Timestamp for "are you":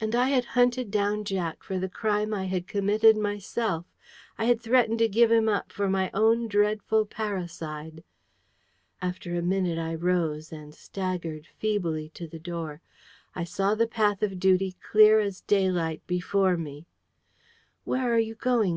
18.14-18.36